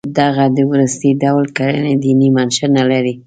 [0.19, 3.13] دغه د وروستي ډول کړنې دیني منشأ نه لري.